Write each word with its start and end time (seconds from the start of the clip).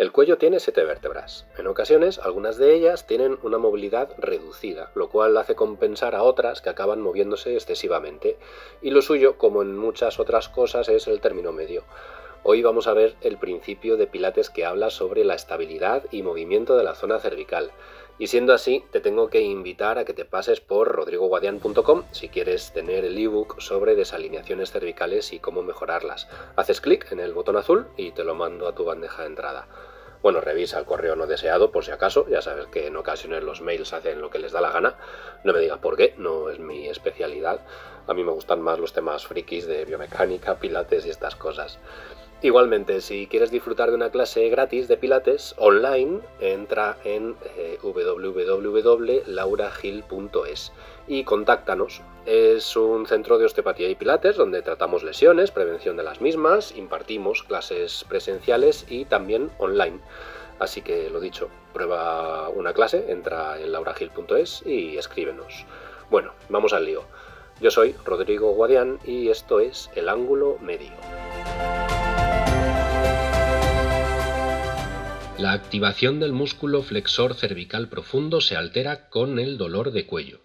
El 0.00 0.12
cuello 0.12 0.38
tiene 0.38 0.60
siete 0.60 0.82
vértebras. 0.82 1.44
En 1.58 1.66
ocasiones, 1.66 2.18
algunas 2.20 2.56
de 2.56 2.74
ellas 2.74 3.06
tienen 3.06 3.38
una 3.42 3.58
movilidad 3.58 4.08
reducida, 4.16 4.90
lo 4.94 5.10
cual 5.10 5.36
hace 5.36 5.54
compensar 5.54 6.14
a 6.14 6.22
otras 6.22 6.62
que 6.62 6.70
acaban 6.70 7.02
moviéndose 7.02 7.52
excesivamente. 7.52 8.38
Y 8.80 8.92
lo 8.92 9.02
suyo, 9.02 9.36
como 9.36 9.60
en 9.60 9.76
muchas 9.76 10.18
otras 10.18 10.48
cosas, 10.48 10.88
es 10.88 11.06
el 11.06 11.20
término 11.20 11.52
medio. 11.52 11.84
Hoy 12.42 12.62
vamos 12.62 12.86
a 12.86 12.94
ver 12.94 13.16
el 13.20 13.36
principio 13.36 13.98
de 13.98 14.06
Pilates 14.06 14.48
que 14.48 14.64
habla 14.64 14.88
sobre 14.88 15.22
la 15.26 15.34
estabilidad 15.34 16.04
y 16.10 16.22
movimiento 16.22 16.78
de 16.78 16.84
la 16.84 16.94
zona 16.94 17.18
cervical. 17.18 17.70
Y 18.18 18.28
siendo 18.28 18.54
así, 18.54 18.84
te 18.90 19.00
tengo 19.00 19.28
que 19.28 19.42
invitar 19.42 19.98
a 19.98 20.06
que 20.06 20.14
te 20.14 20.24
pases 20.24 20.62
por 20.62 20.88
rodrigoguadian.com 20.88 22.04
si 22.10 22.30
quieres 22.30 22.72
tener 22.72 23.04
el 23.04 23.18
ebook 23.18 23.60
sobre 23.60 23.94
desalineaciones 23.94 24.72
cervicales 24.72 25.34
y 25.34 25.40
cómo 25.40 25.62
mejorarlas. 25.62 26.28
Haces 26.56 26.80
clic 26.80 27.12
en 27.12 27.20
el 27.20 27.34
botón 27.34 27.58
azul 27.58 27.86
y 27.98 28.12
te 28.12 28.24
lo 28.24 28.34
mando 28.34 28.66
a 28.66 28.74
tu 28.74 28.86
bandeja 28.86 29.22
de 29.22 29.28
entrada. 29.28 29.68
Bueno, 30.22 30.40
revisa 30.42 30.78
el 30.78 30.84
correo 30.84 31.16
no 31.16 31.26
deseado 31.26 31.72
por 31.72 31.84
si 31.84 31.92
acaso, 31.92 32.28
ya 32.28 32.42
sabes 32.42 32.66
que 32.66 32.86
en 32.86 32.96
ocasiones 32.96 33.42
los 33.42 33.62
mails 33.62 33.94
hacen 33.94 34.20
lo 34.20 34.28
que 34.28 34.38
les 34.38 34.52
da 34.52 34.60
la 34.60 34.70
gana. 34.70 34.96
No 35.44 35.54
me 35.54 35.60
digas 35.60 35.78
por 35.78 35.96
qué, 35.96 36.14
no 36.18 36.50
es 36.50 36.58
mi 36.58 36.88
especialidad. 36.88 37.60
A 38.06 38.12
mí 38.12 38.22
me 38.22 38.32
gustan 38.32 38.60
más 38.60 38.78
los 38.78 38.92
temas 38.92 39.26
frikis 39.26 39.66
de 39.66 39.86
biomecánica, 39.86 40.56
pilates 40.56 41.06
y 41.06 41.10
estas 41.10 41.36
cosas. 41.36 41.78
Igualmente, 42.42 43.02
si 43.02 43.26
quieres 43.26 43.50
disfrutar 43.50 43.90
de 43.90 43.96
una 43.96 44.08
clase 44.08 44.48
gratis 44.48 44.88
de 44.88 44.96
Pilates 44.96 45.54
online, 45.58 46.20
entra 46.40 46.96
en 47.04 47.36
eh, 47.58 47.78
www.lauragil.es 47.82 50.72
y 51.06 51.24
contáctanos. 51.24 52.00
Es 52.24 52.74
un 52.76 53.06
centro 53.06 53.36
de 53.36 53.44
osteopatía 53.44 53.90
y 53.90 53.94
Pilates 53.94 54.36
donde 54.36 54.62
tratamos 54.62 55.02
lesiones, 55.02 55.50
prevención 55.50 55.98
de 55.98 56.02
las 56.02 56.22
mismas, 56.22 56.74
impartimos 56.74 57.42
clases 57.42 58.06
presenciales 58.08 58.86
y 58.88 59.04
también 59.04 59.50
online. 59.58 60.00
Así 60.58 60.80
que 60.80 61.10
lo 61.10 61.20
dicho, 61.20 61.50
prueba 61.74 62.48
una 62.48 62.72
clase, 62.72 63.12
entra 63.12 63.60
en 63.60 63.70
lauragil.es 63.70 64.62
y 64.64 64.96
escríbenos. 64.96 65.66
Bueno, 66.10 66.32
vamos 66.48 66.72
al 66.72 66.86
lío. 66.86 67.04
Yo 67.60 67.70
soy 67.70 67.94
Rodrigo 68.06 68.54
Guadián 68.54 68.98
y 69.04 69.28
esto 69.28 69.60
es 69.60 69.90
El 69.94 70.08
Ángulo 70.08 70.56
Medio. 70.62 70.92
La 75.50 75.56
activación 75.56 76.20
del 76.20 76.32
músculo 76.32 76.80
flexor 76.84 77.34
cervical 77.34 77.88
profundo 77.88 78.40
se 78.40 78.54
altera 78.54 79.08
con 79.08 79.40
el 79.40 79.58
dolor 79.58 79.90
de 79.90 80.06
cuello. 80.06 80.38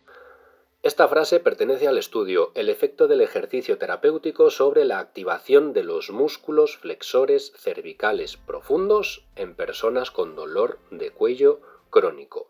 Esta 0.81 1.07
frase 1.07 1.39
pertenece 1.39 1.87
al 1.87 1.99
estudio 1.99 2.51
El 2.55 2.69
efecto 2.69 3.07
del 3.07 3.21
ejercicio 3.21 3.77
terapéutico 3.77 4.49
sobre 4.49 4.83
la 4.83 4.97
activación 4.97 5.73
de 5.73 5.83
los 5.83 6.09
músculos 6.09 6.77
flexores 6.77 7.53
cervicales 7.55 8.37
profundos 8.37 9.27
en 9.35 9.53
personas 9.53 10.09
con 10.09 10.35
dolor 10.35 10.79
de 10.89 11.11
cuello 11.11 11.61
crónico, 11.91 12.49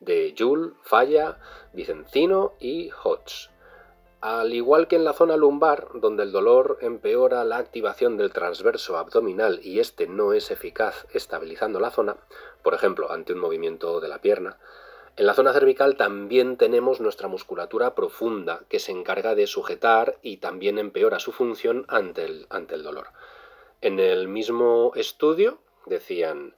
de 0.00 0.34
Jules, 0.38 0.72
Falla, 0.84 1.40
Vicencino 1.74 2.54
y 2.58 2.88
Hodge. 3.04 3.50
Al 4.22 4.54
igual 4.54 4.86
que 4.86 4.94
en 4.94 5.02
la 5.02 5.14
zona 5.14 5.36
lumbar, 5.36 5.88
donde 5.94 6.22
el 6.22 6.30
dolor 6.30 6.78
empeora 6.80 7.44
la 7.44 7.56
activación 7.56 8.16
del 8.16 8.32
transverso 8.32 8.96
abdominal 8.96 9.58
y 9.64 9.80
este 9.80 10.06
no 10.06 10.32
es 10.32 10.52
eficaz 10.52 11.06
estabilizando 11.12 11.80
la 11.80 11.90
zona, 11.90 12.16
por 12.62 12.72
ejemplo, 12.72 13.10
ante 13.10 13.32
un 13.32 13.40
movimiento 13.40 13.98
de 13.98 14.06
la 14.06 14.20
pierna, 14.20 14.58
en 15.16 15.26
la 15.26 15.34
zona 15.34 15.52
cervical 15.52 15.96
también 15.96 16.56
tenemos 16.56 17.00
nuestra 17.00 17.26
musculatura 17.26 17.96
profunda 17.96 18.62
que 18.68 18.78
se 18.78 18.92
encarga 18.92 19.34
de 19.34 19.48
sujetar 19.48 20.16
y 20.22 20.36
también 20.36 20.78
empeora 20.78 21.18
su 21.18 21.32
función 21.32 21.84
ante 21.88 22.24
el, 22.24 22.46
ante 22.48 22.76
el 22.76 22.84
dolor. 22.84 23.08
En 23.80 23.98
el 23.98 24.28
mismo 24.28 24.92
estudio 24.94 25.58
decían, 25.84 26.54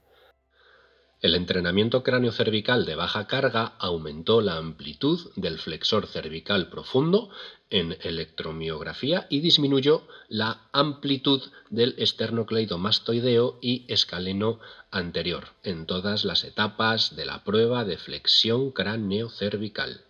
el 1.25 1.37
entrenamiento 1.37 2.03
cráneo-cervical 2.03 2.85
de 2.85 2.97
baja 2.97 3.27
carga 3.27 3.73
aumentó 3.79 4.43
la 4.43 4.59
amplitud 4.59 5.33
del 5.37 5.59
flexor 5.59 6.07
cervical 6.07 6.69
profundo 6.69 7.31
en 7.71 7.97
electromiografía 8.03 9.27
y 9.31 9.41
disminuyó 9.41 10.07
la 10.29 10.69
amplitud 10.73 11.41
del 11.71 11.95
esternocleidomastoideo 11.97 13.59
y 13.63 13.87
escaleno 13.91 14.61
anterior 14.91 15.45
en 15.63 15.87
todas 15.87 16.27
las 16.27 16.45
etapas 16.45 17.17
de 17.17 17.25
la 17.25 17.43
prueba 17.43 17.87
de 17.87 17.97
flexión 17.97 18.71
cráneo-cervical. 18.71 20.05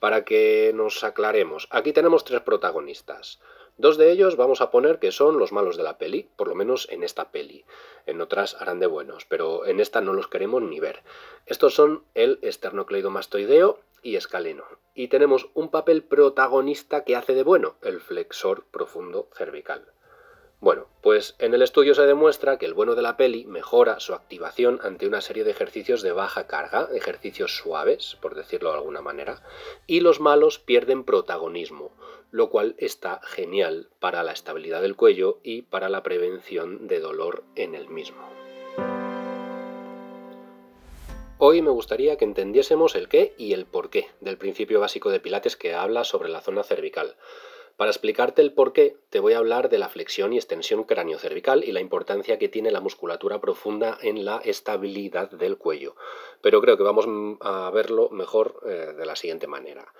Para 0.00 0.26
que 0.26 0.72
nos 0.74 1.02
aclaremos, 1.02 1.66
aquí 1.70 1.94
tenemos 1.94 2.24
tres 2.24 2.42
protagonistas. 2.42 3.40
Dos 3.76 3.98
de 3.98 4.12
ellos 4.12 4.36
vamos 4.36 4.60
a 4.60 4.70
poner 4.70 5.00
que 5.00 5.10
son 5.10 5.38
los 5.38 5.50
malos 5.50 5.76
de 5.76 5.82
la 5.82 5.98
peli, 5.98 6.28
por 6.36 6.46
lo 6.46 6.54
menos 6.54 6.88
en 6.90 7.02
esta 7.02 7.32
peli. 7.32 7.64
En 8.06 8.20
otras 8.20 8.54
harán 8.60 8.78
de 8.78 8.86
buenos, 8.86 9.24
pero 9.24 9.66
en 9.66 9.80
esta 9.80 10.00
no 10.00 10.12
los 10.12 10.28
queremos 10.28 10.62
ni 10.62 10.78
ver. 10.78 11.02
Estos 11.46 11.74
son 11.74 12.04
el 12.14 12.38
esternocleidomastoideo 12.42 13.80
y 14.00 14.14
escaleno. 14.14 14.64
Y 14.94 15.08
tenemos 15.08 15.48
un 15.54 15.70
papel 15.70 16.04
protagonista 16.04 17.02
que 17.02 17.16
hace 17.16 17.34
de 17.34 17.42
bueno, 17.42 17.74
el 17.82 18.00
flexor 18.00 18.64
profundo 18.70 19.28
cervical. 19.34 19.86
Bueno, 20.60 20.86
pues 21.02 21.34
en 21.40 21.52
el 21.52 21.60
estudio 21.60 21.94
se 21.94 22.06
demuestra 22.06 22.56
que 22.56 22.64
el 22.64 22.72
bueno 22.72 22.94
de 22.94 23.02
la 23.02 23.18
peli 23.18 23.44
mejora 23.44 24.00
su 24.00 24.14
activación 24.14 24.80
ante 24.82 25.06
una 25.06 25.20
serie 25.20 25.44
de 25.44 25.50
ejercicios 25.50 26.00
de 26.00 26.12
baja 26.12 26.46
carga, 26.46 26.88
ejercicios 26.94 27.56
suaves, 27.56 28.16
por 28.22 28.34
decirlo 28.34 28.70
de 28.70 28.78
alguna 28.78 29.02
manera, 29.02 29.42
y 29.86 30.00
los 30.00 30.20
malos 30.20 30.58
pierden 30.58 31.04
protagonismo, 31.04 31.92
lo 32.34 32.50
cual 32.50 32.74
está 32.78 33.20
genial 33.22 33.90
para 34.00 34.24
la 34.24 34.32
estabilidad 34.32 34.82
del 34.82 34.96
cuello 34.96 35.38
y 35.44 35.62
para 35.62 35.88
la 35.88 36.02
prevención 36.02 36.88
de 36.88 36.98
dolor 36.98 37.44
en 37.54 37.76
el 37.76 37.88
mismo. 37.88 38.28
Hoy 41.38 41.62
me 41.62 41.70
gustaría 41.70 42.16
que 42.16 42.24
entendiésemos 42.24 42.96
el 42.96 43.06
qué 43.06 43.34
y 43.38 43.52
el 43.52 43.66
por 43.66 43.88
qué 43.88 44.08
del 44.20 44.36
principio 44.36 44.80
básico 44.80 45.10
de 45.10 45.20
Pilates 45.20 45.56
que 45.56 45.74
habla 45.74 46.02
sobre 46.02 46.28
la 46.28 46.40
zona 46.40 46.64
cervical. 46.64 47.14
Para 47.76 47.92
explicarte 47.92 48.42
el 48.42 48.52
por 48.52 48.72
qué, 48.72 48.96
te 49.10 49.20
voy 49.20 49.34
a 49.34 49.38
hablar 49.38 49.68
de 49.68 49.78
la 49.78 49.88
flexión 49.88 50.32
y 50.32 50.36
extensión 50.36 50.82
cráneo-cervical 50.82 51.62
y 51.62 51.70
la 51.70 51.80
importancia 51.80 52.38
que 52.38 52.48
tiene 52.48 52.72
la 52.72 52.80
musculatura 52.80 53.40
profunda 53.40 53.96
en 54.02 54.24
la 54.24 54.38
estabilidad 54.38 55.30
del 55.30 55.56
cuello. 55.56 55.94
Pero 56.40 56.60
creo 56.60 56.76
que 56.76 56.82
vamos 56.82 57.06
a 57.40 57.70
verlo 57.70 58.10
mejor 58.10 58.60
eh, 58.66 58.92
de 58.96 59.06
la 59.06 59.14
siguiente 59.14 59.46
manera. 59.46 59.92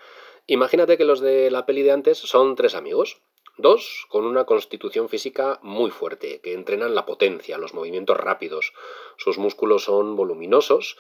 Imagínate 0.47 0.99
que 0.99 1.05
los 1.05 1.21
de 1.21 1.51
la 1.51 1.67
peli 1.67 1.83
de 1.83 1.93
antes 1.93 2.19
son 2.19 2.55
tres 2.55 2.75
amigos. 2.75 3.21
Dos 3.57 4.07
con 4.09 4.25
una 4.25 4.45
constitución 4.45 5.09
física 5.09 5.61
muy 5.63 5.91
fuerte, 5.91 6.41
que 6.41 6.55
entrenan 6.55 6.95
la 6.95 7.07
potencia, 7.07 7.59
los 7.59 7.73
movimientos 7.73 8.17
rápidos. 8.17 8.73
Sus 9.17 9.39
músculos 9.39 9.85
son 9.85 10.17
voluminosos. 10.17 10.97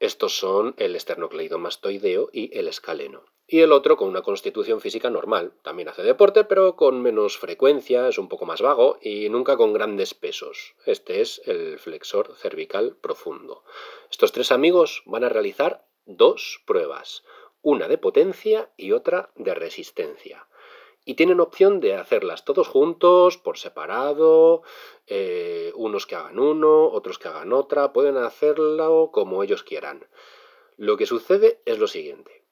Estos 0.00 0.36
son 0.36 0.74
el 0.76 0.96
esternocleidomastoideo 0.96 2.30
y 2.32 2.56
el 2.58 2.68
escaleno 2.68 3.24
y 3.46 3.60
el 3.60 3.72
otro 3.72 3.96
con 3.96 4.08
una 4.08 4.22
constitución 4.22 4.80
física 4.80 5.10
normal. 5.10 5.52
También 5.62 5.88
hace 5.88 6.02
deporte, 6.02 6.44
pero 6.44 6.76
con 6.76 7.02
menos 7.02 7.36
frecuencia, 7.36 8.08
es 8.08 8.18
un 8.18 8.28
poco 8.28 8.46
más 8.46 8.60
vago 8.62 8.98
y 9.02 9.28
nunca 9.28 9.56
con 9.56 9.72
grandes 9.72 10.14
pesos. 10.14 10.74
Este 10.86 11.20
es 11.20 11.42
el 11.44 11.78
flexor 11.78 12.34
cervical 12.36 12.96
profundo. 13.00 13.64
Estos 14.10 14.32
tres 14.32 14.50
amigos 14.50 15.02
van 15.06 15.24
a 15.24 15.28
realizar 15.28 15.86
dos 16.06 16.62
pruebas, 16.66 17.22
una 17.64 17.88
de 17.88 17.98
potencia 17.98 18.70
y 18.76 18.92
otra 18.92 19.30
de 19.34 19.54
resistencia. 19.54 20.46
Y 21.06 21.14
tienen 21.14 21.40
opción 21.40 21.80
de 21.80 21.96
hacerlas 21.96 22.44
todos 22.44 22.68
juntos, 22.68 23.38
por 23.38 23.58
separado, 23.58 24.62
eh, 25.06 25.72
unos 25.74 26.06
que 26.06 26.14
hagan 26.14 26.38
uno, 26.38 26.86
otros 26.86 27.18
que 27.18 27.28
hagan 27.28 27.52
otra, 27.52 27.92
pueden 27.92 28.18
hacerlo 28.18 29.10
como 29.12 29.42
ellos 29.42 29.62
quieran. 29.62 30.06
Lo 30.76 30.96
que 30.96 31.06
sucede 31.06 31.62
es 31.64 31.78
lo 31.78 31.88
siguiente. 31.88 32.44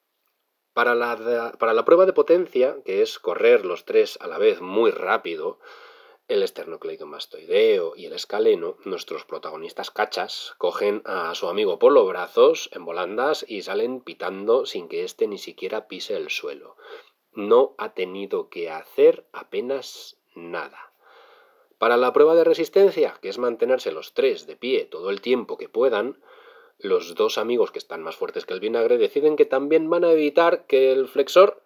Para 0.73 0.95
la, 0.95 1.55
para 1.59 1.73
la 1.73 1.85
prueba 1.85 2.07
de 2.07 2.13
potencia, 2.13 2.77
que 2.83 3.03
es 3.03 3.19
correr 3.19 3.65
los 3.65 3.85
tres 3.85 4.17
a 4.19 4.27
la 4.27 4.39
vez 4.39 4.61
muy 4.61 4.89
rápido, 4.89 5.59
el 6.33 6.41
esternocleidomastoideo 6.41 7.93
y 7.95 8.07
el 8.07 8.13
escaleno, 8.13 8.77
nuestros 8.85 9.23
protagonistas 9.23 9.91
cachas, 9.91 10.55
cogen 10.57 11.03
a 11.05 11.35
su 11.35 11.47
amigo 11.47 11.77
por 11.77 11.91
los 11.91 12.07
brazos 12.07 12.69
en 12.73 12.85
volandas 12.85 13.45
y 13.47 13.61
salen 13.61 14.01
pitando 14.01 14.65
sin 14.65 14.87
que 14.87 15.03
éste 15.03 15.27
ni 15.27 15.37
siquiera 15.37 15.87
pise 15.87 16.17
el 16.17 16.31
suelo. 16.31 16.75
No 17.33 17.75
ha 17.77 17.93
tenido 17.93 18.49
que 18.49 18.71
hacer 18.71 19.27
apenas 19.31 20.17
nada. 20.35 20.91
Para 21.77 21.97
la 21.97 22.13
prueba 22.13 22.33
de 22.33 22.43
resistencia, 22.43 23.19
que 23.21 23.29
es 23.29 23.37
mantenerse 23.37 23.91
los 23.91 24.13
tres 24.13 24.47
de 24.47 24.55
pie 24.55 24.85
todo 24.85 25.11
el 25.11 25.21
tiempo 25.21 25.57
que 25.57 25.69
puedan, 25.69 26.19
los 26.79 27.13
dos 27.13 27.37
amigos 27.37 27.71
que 27.71 27.79
están 27.79 28.01
más 28.01 28.15
fuertes 28.15 28.47
que 28.47 28.53
el 28.55 28.59
vinagre 28.59 28.97
deciden 28.97 29.35
que 29.35 29.45
también 29.45 29.87
van 29.87 30.03
a 30.03 30.11
evitar 30.11 30.65
que 30.65 30.91
el 30.91 31.07
flexor, 31.07 31.61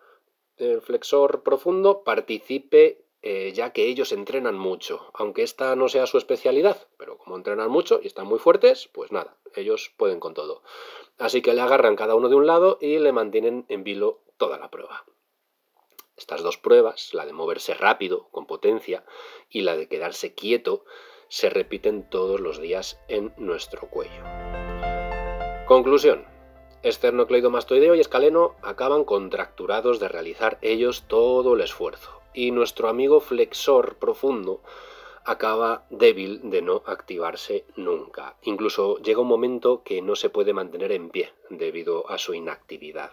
el 0.58 0.82
flexor 0.82 1.44
profundo, 1.44 2.04
participe 2.04 3.07
eh, 3.30 3.52
ya 3.52 3.74
que 3.74 3.84
ellos 3.84 4.14
entrenan 4.14 4.58
mucho, 4.58 5.12
aunque 5.14 5.44
esta 5.44 5.76
no 5.76 5.90
sea 5.90 6.08
su 6.08 6.18
especialidad, 6.18 6.88
pero 6.96 7.18
como 7.18 7.36
entrenan 7.36 7.70
mucho 7.70 8.00
y 8.02 8.08
están 8.08 8.26
muy 8.26 8.40
fuertes, 8.40 8.90
pues 8.94 9.12
nada, 9.12 9.36
ellos 9.54 9.92
pueden 9.98 10.22
con 10.22 10.34
todo. 10.34 10.64
Así 11.18 11.42
que 11.42 11.54
le 11.54 11.60
agarran 11.60 11.98
cada 11.98 12.16
uno 12.16 12.30
de 12.30 12.36
un 12.36 12.48
lado 12.48 12.78
y 12.80 13.00
le 13.00 13.12
mantienen 13.12 13.66
en 13.68 13.84
vilo 13.84 14.22
toda 14.38 14.58
la 14.58 14.72
prueba. 14.72 15.04
Estas 16.16 16.42
dos 16.42 16.58
pruebas, 16.58 17.14
la 17.14 17.26
de 17.26 17.34
moverse 17.34 17.74
rápido, 17.74 18.30
con 18.32 18.46
potencia, 18.46 19.04
y 19.50 19.64
la 19.64 19.76
de 19.76 19.90
quedarse 19.90 20.34
quieto, 20.34 20.86
se 21.28 21.50
repiten 21.50 22.10
todos 22.10 22.40
los 22.40 22.62
días 22.62 22.98
en 23.10 23.34
nuestro 23.36 23.90
cuello. 23.90 24.24
Conclusión. 25.68 26.26
Esternocleidomastoideo 26.82 27.94
y 27.94 28.00
escaleno 28.00 28.56
acaban 28.62 29.04
contracturados 29.04 30.00
de 30.00 30.08
realizar 30.08 30.60
ellos 30.62 31.10
todo 31.10 31.56
el 31.56 31.60
esfuerzo 31.60 32.22
y 32.38 32.52
nuestro 32.52 32.88
amigo 32.88 33.20
flexor 33.20 33.96
profundo 33.96 34.62
acaba 35.26 35.88
débil 35.90 36.52
de 36.52 36.62
no 36.62 36.84
activarse 36.86 37.66
nunca. 37.76 38.38
Incluso 38.44 39.00
llega 39.00 39.22
un 39.22 39.28
momento 39.28 39.82
que 39.84 40.04
no 40.04 40.16
se 40.16 40.30
puede 40.30 40.54
mantener 40.54 40.92
en 40.92 41.10
pie 41.10 41.34
debido 41.50 42.08
a 42.12 42.20
su 42.20 42.36
inactividad. 42.36 43.10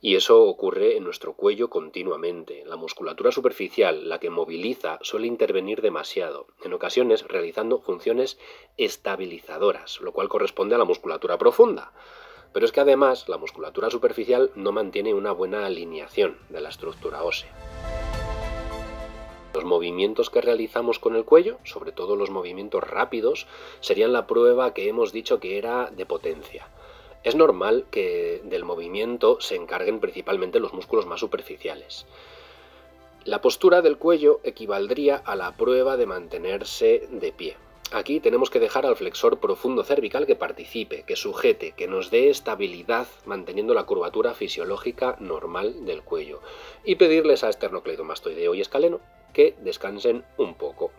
Y 0.00 0.14
eso 0.14 0.44
ocurre 0.44 0.96
en 0.96 1.02
nuestro 1.02 1.32
cuello 1.32 1.68
continuamente. 1.70 2.62
La 2.66 2.76
musculatura 2.76 3.32
superficial, 3.32 4.08
la 4.08 4.20
que 4.20 4.30
moviliza, 4.30 5.00
suele 5.02 5.26
intervenir 5.26 5.82
demasiado, 5.82 6.46
en 6.62 6.72
ocasiones 6.72 7.26
realizando 7.26 7.80
funciones 7.80 8.38
estabilizadoras, 8.76 10.00
lo 10.00 10.12
cual 10.12 10.28
corresponde 10.28 10.76
a 10.76 10.78
la 10.78 10.84
musculatura 10.84 11.36
profunda. 11.36 11.92
Pero 12.52 12.64
es 12.64 12.70
que 12.70 12.80
además 12.80 13.28
la 13.28 13.38
musculatura 13.38 13.90
superficial 13.90 14.52
no 14.54 14.70
mantiene 14.70 15.14
una 15.14 15.32
buena 15.32 15.66
alineación 15.66 16.38
de 16.48 16.60
la 16.60 16.68
estructura 16.68 17.24
ósea. 17.24 18.05
Movimientos 19.66 20.30
que 20.30 20.40
realizamos 20.40 20.98
con 20.98 21.16
el 21.16 21.24
cuello, 21.24 21.58
sobre 21.64 21.92
todo 21.92 22.16
los 22.16 22.30
movimientos 22.30 22.82
rápidos, 22.82 23.46
serían 23.80 24.12
la 24.12 24.26
prueba 24.26 24.72
que 24.72 24.88
hemos 24.88 25.12
dicho 25.12 25.40
que 25.40 25.58
era 25.58 25.90
de 25.90 26.06
potencia. 26.06 26.68
Es 27.24 27.34
normal 27.34 27.86
que 27.90 28.40
del 28.44 28.64
movimiento 28.64 29.40
se 29.40 29.56
encarguen 29.56 30.00
principalmente 30.00 30.60
los 30.60 30.72
músculos 30.72 31.06
más 31.06 31.20
superficiales. 31.20 32.06
La 33.24 33.40
postura 33.40 33.82
del 33.82 33.98
cuello 33.98 34.40
equivaldría 34.44 35.16
a 35.16 35.34
la 35.34 35.56
prueba 35.56 35.96
de 35.96 36.06
mantenerse 36.06 37.08
de 37.10 37.32
pie. 37.32 37.56
Aquí 37.92 38.20
tenemos 38.20 38.50
que 38.50 38.60
dejar 38.60 38.86
al 38.86 38.96
flexor 38.96 39.38
profundo 39.38 39.82
cervical 39.82 40.26
que 40.26 40.36
participe, 40.36 41.02
que 41.02 41.16
sujete, 41.16 41.72
que 41.72 41.88
nos 41.88 42.10
dé 42.10 42.30
estabilidad 42.30 43.06
manteniendo 43.24 43.74
la 43.74 43.86
curvatura 43.86 44.34
fisiológica 44.34 45.16
normal 45.18 45.84
del 45.84 46.02
cuello 46.02 46.40
y 46.84 46.96
pedirles 46.96 47.44
a 47.44 47.48
esternocleidomastoideo 47.48 48.54
y 48.54 48.60
escaleno 48.60 49.00
que 49.36 49.54
descansen 49.60 50.24
un 50.38 50.54
poco. 50.54 50.90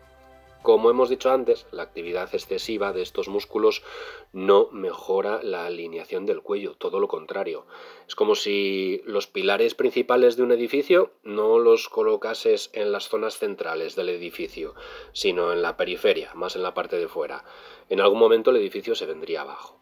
Como 0.62 0.92
hemos 0.92 1.10
dicho 1.10 1.32
antes, 1.32 1.66
la 1.72 1.82
actividad 1.82 2.30
excesiva 2.36 2.94
de 2.94 3.02
estos 3.02 3.30
músculos 3.30 3.82
no 4.32 4.70
mejora 4.72 5.42
la 5.42 5.66
alineación 5.66 6.28
del 6.28 6.44
cuello, 6.44 6.76
todo 6.76 7.00
lo 7.00 7.08
contrario. 7.08 7.66
Es 8.08 8.14
como 8.14 8.36
si 8.36 9.02
los 9.06 9.26
pilares 9.26 9.74
principales 9.74 10.38
de 10.38 10.44
un 10.44 10.52
edificio 10.52 11.14
no 11.24 11.58
los 11.58 11.90
colocases 11.90 12.70
en 12.74 12.92
las 12.92 13.10
zonas 13.10 13.40
centrales 13.40 13.96
del 13.96 14.10
edificio, 14.10 14.76
sino 15.14 15.52
en 15.52 15.64
la 15.64 15.76
periferia, 15.76 16.32
más 16.36 16.56
en 16.56 16.62
la 16.62 16.76
parte 16.76 16.98
de 16.98 17.08
fuera. 17.08 17.44
En 17.90 18.02
algún 18.02 18.20
momento 18.20 18.52
el 18.52 18.58
edificio 18.58 18.94
se 18.94 19.08
vendría 19.08 19.42
abajo. 19.42 19.82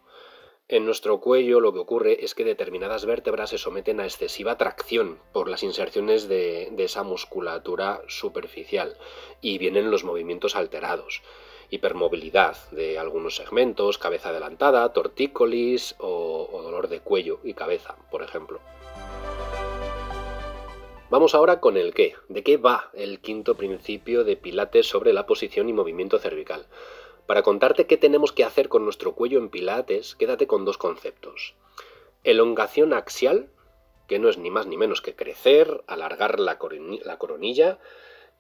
En 0.68 0.84
nuestro 0.84 1.20
cuello 1.22 1.60
lo 1.60 1.74
que 1.74 1.80
ocurre 1.80 2.26
es 2.26 2.34
que 2.34 2.44
determinadas 2.44 3.06
vértebras 3.06 3.52
se 3.52 3.60
someten 3.60 4.00
a 4.00 4.06
excesiva 4.06 4.58
tracción 4.58 5.20
por 5.32 5.48
las 5.48 5.62
inserciones 5.62 6.28
de, 6.28 6.74
esa 6.80 7.04
musculatura 7.04 8.02
superficial 8.08 8.98
y 9.42 9.60
vienen 9.60 9.92
los 9.92 10.04
movimientos 10.04 10.56
alterados. 10.56 11.22
Hipermovilidad 11.70 12.58
de 12.72 12.98
algunos 12.98 13.36
segmentos, 13.36 14.00
cabeza 14.00 14.30
adelantada, 14.30 14.92
tortícolis 14.92 15.94
o, 16.00 16.50
dolor 16.64 16.88
de 16.88 17.00
cuello 17.00 17.42
y 17.44 17.54
cabeza, 17.54 17.96
por 18.10 18.24
ejemplo. 18.24 18.60
Vamos 21.12 21.36
ahora 21.36 21.60
con 21.60 21.78
el 21.78 21.94
qué. 21.94 22.16
¿De 22.28 22.42
qué 22.42 22.58
va 22.58 22.90
el 22.96 23.20
quinto 23.20 23.54
principio 23.54 24.24
de 24.24 24.36
Pilates 24.36 24.88
sobre 24.88 25.14
la 25.14 25.28
posición 25.28 25.70
y 25.70 25.74
movimiento 25.74 26.18
cervical? 26.18 26.66
Para 27.26 27.42
contarte 27.42 27.88
qué 27.88 27.98
tenemos 27.98 28.32
que 28.32 28.44
hacer 28.44 28.70
con 28.70 28.84
nuestro 28.84 29.16
cuello 29.16 29.40
en 29.40 29.50
pilates, 29.50 30.16
quédate 30.16 30.46
con 30.46 30.64
dos 30.64 30.78
conceptos. 30.78 31.56
Elongación 32.24 32.94
axial, 32.94 33.50
que 34.08 34.20
no 34.20 34.30
es 34.30 34.38
ni 34.38 34.52
más 34.52 34.68
ni 34.68 34.78
menos 34.78 35.02
que 35.02 35.16
crecer, 35.16 35.84
alargar 35.88 36.40
la, 36.40 36.60
coronilla, 36.60 37.80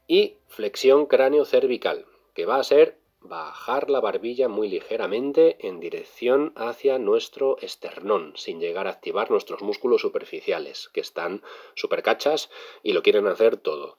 y 0.08 0.38
flexión 0.48 1.08
cráneo-cervical, 1.08 2.06
que 2.36 2.46
va 2.46 2.58
a 2.58 2.64
ser 2.64 3.00
bajar 3.22 3.90
la 3.90 4.02
barbilla 4.02 4.50
muy 4.50 4.70
ligeramente 4.70 5.58
en 5.68 5.80
dirección 5.80 6.54
hacia 6.56 7.00
nuestro 7.00 7.58
esternón, 7.62 8.34
sin 8.36 8.60
llegar 8.60 8.86
a 8.86 8.92
activar 8.92 9.32
nuestros 9.32 9.64
músculos 9.64 10.02
superficiales, 10.02 10.90
que 10.94 11.02
están 11.02 11.42
supercachas 11.74 12.52
y 12.84 12.94
lo 12.94 13.02
quieren 13.02 13.26
hacer 13.26 13.58
todo 13.58 13.98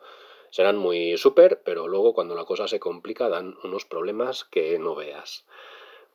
serán 0.50 0.76
muy 0.76 1.16
súper, 1.16 1.62
pero 1.64 1.88
luego 1.88 2.14
cuando 2.14 2.34
la 2.34 2.44
cosa 2.44 2.68
se 2.68 2.80
complica 2.80 3.28
dan 3.28 3.56
unos 3.64 3.84
problemas 3.84 4.44
que 4.44 4.78
no 4.78 4.94
veas. 4.94 5.46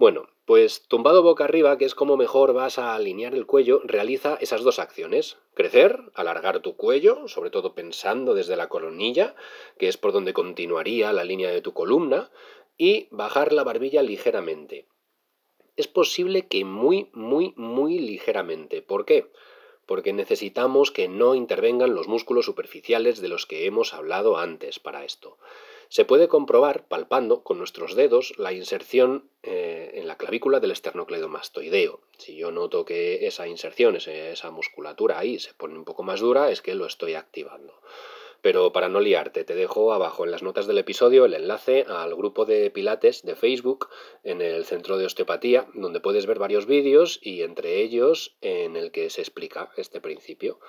Bueno, 0.02 0.30
pues 0.46 0.88
tumbado 0.88 1.22
boca 1.22 1.44
arriba, 1.44 1.78
que 1.78 1.86
es 1.86 1.94
como 1.94 2.18
mejor 2.18 2.54
vas 2.54 2.80
a 2.80 2.96
alinear 2.96 3.36
el 3.36 3.46
cuello, 3.46 3.82
realiza 3.84 4.36
esas 4.42 4.64
dos 4.64 4.80
acciones. 4.80 5.38
Crecer, 5.54 6.00
alargar 6.16 6.62
tu 6.62 6.76
cuello, 6.76 7.28
sobre 7.28 7.52
todo 7.52 7.76
pensando 7.76 8.34
desde 8.34 8.56
la 8.56 8.68
coronilla, 8.68 9.36
que 9.78 9.88
es 9.88 9.98
por 9.98 10.12
donde 10.12 10.34
continuaría 10.34 11.14
la 11.14 11.24
línea 11.24 11.52
de 11.52 11.62
tu 11.62 11.74
columna, 11.74 12.32
y 12.78 13.10
bajar 13.12 13.54
la 13.54 13.64
barbilla 13.64 14.02
ligeramente. 14.02 14.88
Es 15.76 15.88
posible 15.88 16.48
que 16.48 16.66
muy, 16.66 17.12
muy, 17.14 17.54
muy 17.56 18.00
ligeramente. 18.00 18.82
¿Por 18.82 19.06
qué? 19.06 19.32
Porque 19.86 20.14
necesitamos 20.14 20.92
que 20.92 21.08
no 21.08 21.36
intervengan 21.36 21.96
los 21.96 22.08
músculos 22.08 22.46
superficiales 22.46 23.22
de 23.22 23.28
los 23.28 23.46
que 23.46 23.66
hemos 23.66 23.94
hablado 23.94 24.38
antes 24.38 24.80
para 24.80 25.04
esto. 25.04 25.38
Se 25.90 26.06
puede 26.06 26.30
comprobar 26.30 26.88
palpando 26.88 27.44
con 27.44 27.58
nuestros 27.58 27.96
dedos 27.96 28.34
la 28.38 28.54
inserción 28.54 29.30
eh, 29.44 29.92
en 29.96 30.08
la 30.08 30.16
clavícula 30.16 30.62
del 30.62 30.72
esternocleidomastoideo. 30.72 32.00
Si 32.18 32.38
yo 32.38 32.50
noto 32.52 32.86
que 32.86 33.28
esa 33.28 33.46
inserción, 33.48 33.98
esa 33.98 34.52
musculatura 34.52 35.20
ahí 35.20 35.38
se 35.38 35.54
pone 35.54 35.78
un 35.78 35.84
poco 35.84 36.04
más 36.04 36.22
dura, 36.22 36.50
es 36.50 36.62
que 36.62 36.76
lo 36.76 36.86
estoy 36.86 37.16
activando. 37.16 37.74
Pero 38.42 38.72
para 38.72 38.90
no 38.90 39.00
liarte, 39.00 39.44
te 39.44 39.56
dejo 39.56 39.94
abajo 39.94 40.26
en 40.26 40.32
las 40.32 40.42
notas 40.42 40.66
del 40.66 40.80
episodio 40.80 41.26
el 41.26 41.36
enlace 41.36 41.86
al 41.88 42.16
grupo 42.16 42.46
de 42.46 42.72
Pilates 42.72 43.24
de 43.24 43.36
Facebook 43.36 43.90
en 44.24 44.42
el 44.42 44.66
Centro 44.66 44.98
de 44.98 45.06
Osteopatía, 45.06 45.68
donde 45.74 46.00
puedes 46.00 46.26
ver 46.26 46.40
varios 46.40 46.66
vídeos 46.66 47.20
y 47.22 47.44
entre 47.44 47.82
ellos 47.82 48.36
en 48.42 48.76
el 48.76 48.92
que 48.92 49.10
se 49.10 49.22
explica 49.22 49.70
este 49.78 50.02
principio. 50.02 50.60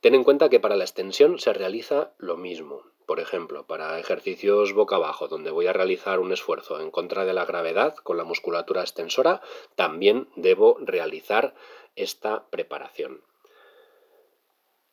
Ten 0.00 0.14
en 0.14 0.22
cuenta 0.22 0.48
que 0.48 0.60
para 0.60 0.76
la 0.76 0.84
extensión 0.84 1.40
se 1.40 1.52
realiza 1.52 2.12
lo 2.18 2.36
mismo. 2.36 2.84
Por 3.04 3.18
ejemplo, 3.18 3.66
para 3.66 3.98
ejercicios 3.98 4.72
boca 4.72 4.96
abajo, 4.96 5.26
donde 5.26 5.50
voy 5.50 5.66
a 5.66 5.72
realizar 5.72 6.20
un 6.20 6.30
esfuerzo 6.30 6.80
en 6.80 6.92
contra 6.92 7.24
de 7.24 7.32
la 7.32 7.46
gravedad 7.46 7.96
con 7.96 8.16
la 8.16 8.24
musculatura 8.24 8.82
extensora, 8.82 9.40
también 9.74 10.28
debo 10.36 10.76
realizar 10.80 11.54
esta 11.96 12.48
preparación. 12.50 13.22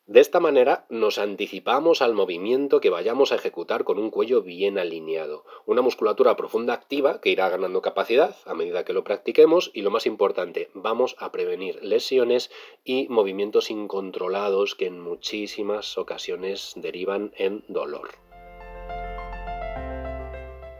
De 0.06 0.20
esta 0.20 0.38
manera 0.38 0.86
nos 0.88 1.18
anticipamos 1.18 2.00
al 2.00 2.14
movimiento 2.14 2.80
que 2.80 2.90
vayamos 2.90 3.32
a 3.32 3.34
ejecutar 3.34 3.82
con 3.82 3.98
un 3.98 4.10
cuello 4.10 4.40
bien 4.40 4.78
alineado, 4.78 5.44
una 5.64 5.82
musculatura 5.82 6.36
profunda 6.36 6.74
activa 6.74 7.20
que 7.20 7.30
irá 7.30 7.48
ganando 7.48 7.82
capacidad 7.82 8.36
a 8.44 8.54
medida 8.54 8.84
que 8.84 8.92
lo 8.92 9.02
practiquemos 9.02 9.72
y 9.74 9.82
lo 9.82 9.90
más 9.90 10.06
importante, 10.06 10.70
vamos 10.74 11.16
a 11.18 11.32
prevenir 11.32 11.82
lesiones 11.82 12.52
y 12.84 13.08
movimientos 13.08 13.68
incontrolados 13.68 14.76
que 14.76 14.86
en 14.86 15.00
muchísimas 15.00 15.98
ocasiones 15.98 16.74
derivan 16.76 17.32
en 17.36 17.64
dolor. 17.66 18.25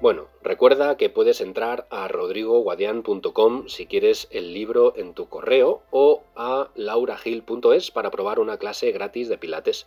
Bueno, 0.07 0.29
recuerda 0.41 0.97
que 0.97 1.11
puedes 1.11 1.41
entrar 1.41 1.89
a 1.91 2.07
rodrigoguadian.com 2.07 3.67
si 3.67 3.87
quieres 3.87 4.29
el 4.31 4.55
libro 4.55 4.95
en 4.97 5.15
tu 5.15 5.29
correo 5.29 5.83
o 5.91 6.23
a 6.37 6.71
lauragil.es 6.77 7.91
para 7.91 8.13
probar 8.13 8.39
una 8.39 8.57
clase 8.57 8.93
gratis 8.93 9.29
de 9.29 9.37
pilates. 9.37 9.85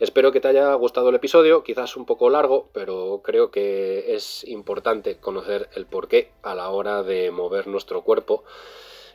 Espero 0.00 0.32
que 0.32 0.40
te 0.40 0.48
haya 0.48 0.72
gustado 0.72 1.10
el 1.10 1.16
episodio, 1.16 1.64
quizás 1.64 1.98
un 1.98 2.06
poco 2.06 2.30
largo, 2.30 2.70
pero 2.72 3.20
creo 3.22 3.50
que 3.50 4.14
es 4.14 4.42
importante 4.44 5.18
conocer 5.18 5.68
el 5.74 5.84
porqué 5.84 6.30
a 6.42 6.54
la 6.54 6.70
hora 6.70 7.02
de 7.02 7.30
mover 7.30 7.66
nuestro 7.66 8.04
cuerpo 8.04 8.44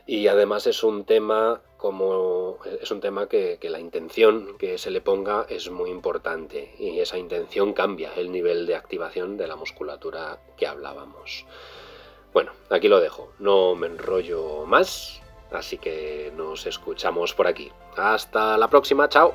y 0.06 0.26
además 0.28 0.66
es 0.66 0.82
un 0.82 1.04
tema 1.04 1.60
como 1.76 2.58
es 2.80 2.90
un 2.90 3.00
tema 3.00 3.28
que, 3.28 3.58
la 3.62 3.78
intención 3.78 4.56
que 4.56 4.78
se 4.78 4.90
le 4.90 5.02
ponga 5.02 5.44
es 5.48 5.70
muy 5.70 5.90
importante 5.90 6.74
y 6.78 6.98
esa 7.00 7.18
intención 7.18 7.74
cambia 7.74 8.12
el 8.16 8.32
nivel 8.32 8.66
de 8.66 8.74
activación 8.74 9.36
de 9.36 9.46
la 9.46 9.56
musculatura 9.56 10.38
que 10.56 10.66
hablábamos. 10.66 11.44
Bueno, 12.32 12.52
aquí 12.70 12.88
lo 12.88 13.00
dejo, 13.00 13.32
no 13.38 13.74
me 13.74 13.86
enrollo 13.86 14.64
más, 14.66 15.20
así 15.52 15.76
que 15.76 16.32
nos 16.34 16.66
escuchamos 16.66 17.34
por 17.34 17.46
aquí. 17.46 17.70
Hasta 17.96 18.56
la 18.56 18.68
próxima, 18.68 19.08
chao. 19.08 19.34